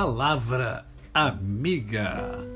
Palavra 0.00 0.86
Amiga. 1.12 2.46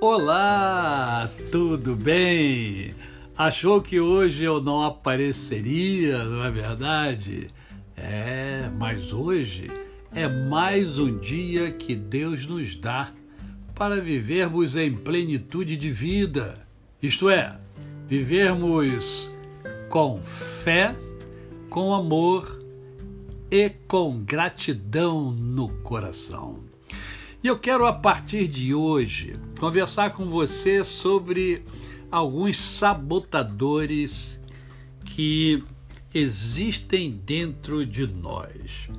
Olá, 0.00 1.30
tudo 1.52 1.94
bem? 1.94 2.92
Achou 3.38 3.80
que 3.80 4.00
hoje 4.00 4.42
eu 4.42 4.60
não 4.60 4.82
apareceria, 4.82 6.24
não 6.24 6.44
é 6.44 6.50
verdade? 6.50 7.46
É, 7.96 8.68
mas 8.76 9.12
hoje 9.12 9.70
é 10.12 10.26
mais 10.26 10.98
um 10.98 11.16
dia 11.16 11.70
que 11.70 11.94
Deus 11.94 12.44
nos 12.44 12.74
dá 12.74 13.12
para 13.72 14.00
vivermos 14.00 14.74
em 14.74 14.92
plenitude 14.92 15.76
de 15.76 15.90
vida, 15.92 16.58
isto 17.00 17.30
é, 17.30 17.56
vivermos 18.08 19.30
com 19.88 20.20
fé, 20.20 20.96
com 21.68 21.94
amor 21.94 22.60
e 23.48 23.70
com 23.86 24.24
gratidão 24.24 25.30
no 25.30 25.68
coração. 25.84 26.68
E 27.42 27.46
eu 27.46 27.58
quero, 27.58 27.86
a 27.86 27.92
partir 27.92 28.46
de 28.46 28.74
hoje, 28.74 29.34
conversar 29.58 30.10
com 30.10 30.26
você 30.26 30.84
sobre 30.84 31.62
alguns 32.12 32.58
sabotadores 32.58 34.38
que 35.06 35.64
existem 36.12 37.10
dentro 37.10 37.86
de 37.86 38.06
nós. 38.06 38.90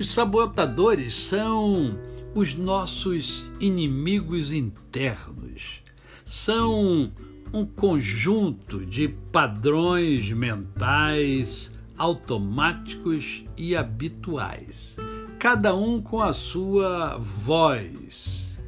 Os 0.00 0.12
sabotadores 0.12 1.14
são 1.14 1.96
os 2.34 2.54
nossos 2.54 3.48
inimigos 3.60 4.50
internos. 4.50 5.80
São 6.24 7.12
um 7.52 7.64
conjunto 7.64 8.84
de 8.84 9.08
padrões 9.30 10.28
mentais, 10.32 11.72
automáticos 11.96 13.44
e 13.56 13.76
habituais, 13.76 14.96
cada 15.38 15.74
um 15.74 16.00
com 16.00 16.20
a 16.20 16.32
sua 16.32 17.16
voz, 17.18 18.58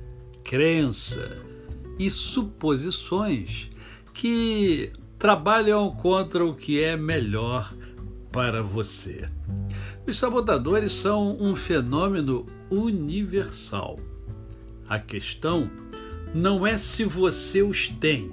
crença 0.44 1.38
e 1.98 2.10
suposições 2.10 3.70
que 4.12 4.92
trabalham 5.18 5.90
contra 5.90 6.44
o 6.44 6.54
que 6.54 6.82
é 6.82 6.96
melhor 6.96 7.74
para 8.30 8.62
você. 8.62 9.28
Os 10.06 10.18
sabotadores 10.18 10.92
são 10.92 11.36
um 11.40 11.56
fenômeno 11.56 12.46
universal. 12.70 13.98
A 14.88 14.98
questão 14.98 15.70
não 16.34 16.66
é 16.66 16.76
se 16.78 17.04
você 17.04 17.62
os 17.62 17.88
tem, 17.88 18.32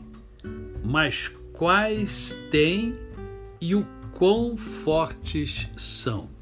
mas 0.83 1.31
quais 1.53 2.37
tem 2.51 2.95
e 3.59 3.73
o 3.75 3.85
quão 4.13 4.55
fortes 4.55 5.67
são. 5.77 6.34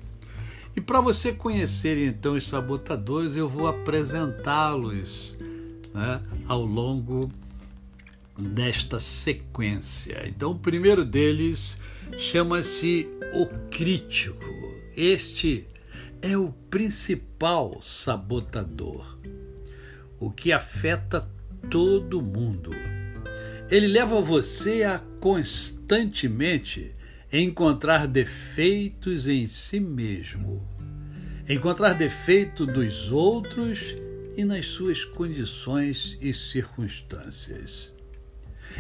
E 0.76 0.82
para 0.82 1.00
você 1.00 1.32
conhecer 1.32 1.98
então 1.98 2.36
os 2.36 2.48
sabotadores, 2.48 3.36
eu 3.36 3.48
vou 3.48 3.68
apresentá-los 3.68 5.36
né, 5.94 6.22
ao 6.48 6.66
longo 6.66 7.30
desta 8.38 9.00
sequência. 9.00 10.28
Então, 10.28 10.52
o 10.52 10.60
primeiro 10.60 11.06
deles 11.06 11.78
chama-se 12.18 13.08
o 13.34 13.46
crítico. 13.70 14.44
Este 14.96 15.68
é 16.22 16.38
o 16.38 16.52
principal 16.70 17.80
sabotador, 17.82 19.18
o 20.20 20.32
que 20.32 20.52
afeta 20.52 21.30
todo 21.70 22.22
mundo. 22.22 22.72
Ele 23.70 23.88
leva 23.88 24.22
você 24.22 24.84
a 24.84 25.00
constantemente 25.20 26.96
encontrar 27.42 28.08
defeitos 28.08 29.28
em 29.28 29.48
si 29.48 29.80
mesmo, 29.80 30.62
encontrar 31.50 31.94
defeito 31.94 32.66
dos 32.66 33.12
outros 33.12 33.96
e 34.38 34.46
nas 34.46 34.68
suas 34.68 35.04
condições 35.04 36.16
e 36.22 36.32
circunstâncias. 36.32 37.92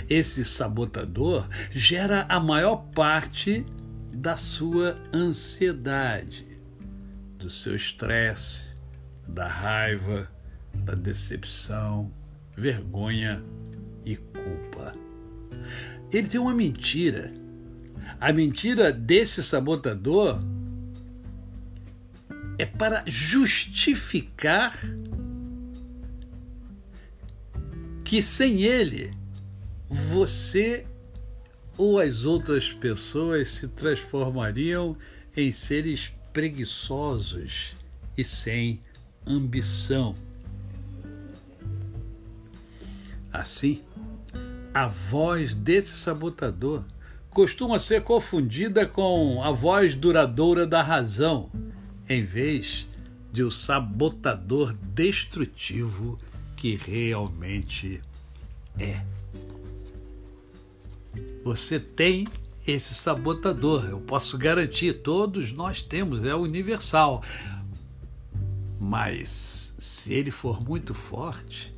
Esse 0.07 0.45
sabotador 0.45 1.47
gera 1.71 2.25
a 2.29 2.39
maior 2.39 2.77
parte 2.93 3.65
da 4.15 4.37
sua 4.37 5.01
ansiedade, 5.11 6.45
do 7.39 7.49
seu 7.49 7.75
estresse, 7.75 8.75
da 9.27 9.47
raiva, 9.47 10.29
da 10.75 10.93
decepção, 10.93 12.11
vergonha 12.55 13.43
e 14.05 14.15
culpa. 14.15 14.95
Ele 16.11 16.27
tem 16.27 16.39
uma 16.39 16.53
mentira 16.53 17.42
a 18.23 18.31
mentira 18.31 18.89
desse 18.89 19.43
sabotador 19.43 20.39
é 22.57 22.65
para 22.65 23.03
justificar 23.05 24.79
que 28.05 28.23
sem 28.23 28.63
ele 28.63 29.13
você 29.89 30.87
ou 31.77 31.99
as 31.99 32.23
outras 32.23 32.71
pessoas 32.71 33.49
se 33.49 33.67
transformariam 33.67 34.95
em 35.35 35.51
seres 35.51 36.13
preguiçosos 36.31 37.75
e 38.17 38.23
sem 38.23 38.81
ambição. 39.27 40.15
Assim, 43.33 43.83
a 44.73 44.87
voz 44.87 45.53
desse 45.53 45.97
sabotador 45.97 46.85
costuma 47.33 47.79
ser 47.79 48.03
confundida 48.03 48.85
com 48.85 49.43
a 49.43 49.51
voz 49.51 49.95
duradoura 49.95 50.67
da 50.67 50.81
razão, 50.81 51.49
em 52.07 52.23
vez 52.23 52.87
de 53.31 53.43
o 53.43 53.49
sabotador 53.49 54.73
destrutivo 54.73 56.19
que 56.55 56.75
realmente 56.75 57.99
é. 58.79 59.01
Você 61.43 61.79
tem 61.79 62.27
esse 62.65 62.93
sabotador, 62.93 63.85
eu 63.85 63.99
posso 63.99 64.37
garantir, 64.37 64.93
todos 65.01 65.51
nós 65.51 65.81
temos, 65.81 66.23
é 66.23 66.35
universal. 66.35 67.23
Mas 68.79 69.75
se 69.79 70.13
ele 70.13 70.31
for 70.31 70.63
muito 70.63 70.93
forte, 70.93 71.73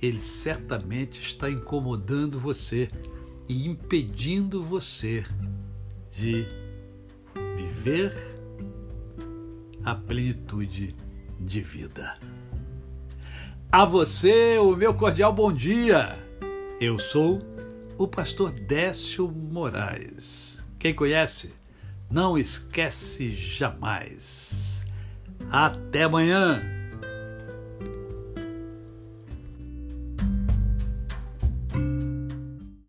ele 0.00 0.20
certamente 0.20 1.20
está 1.20 1.50
incomodando 1.50 2.38
você 2.38 2.88
e 3.50 3.66
impedindo 3.66 4.62
você 4.62 5.24
de 6.08 6.46
viver 7.56 8.14
a 9.84 9.92
plenitude 9.92 10.94
de 11.40 11.60
vida. 11.60 12.16
A 13.72 13.84
você, 13.84 14.56
o 14.56 14.76
meu 14.76 14.94
cordial 14.94 15.32
bom 15.32 15.52
dia. 15.52 16.16
Eu 16.80 16.96
sou 16.96 17.42
o 17.98 18.06
pastor 18.06 18.52
Décio 18.52 19.28
Moraes. 19.28 20.62
Quem 20.78 20.94
conhece, 20.94 21.52
não 22.08 22.38
esquece 22.38 23.34
jamais. 23.34 24.86
Até 25.50 26.04
amanhã. 26.04 26.79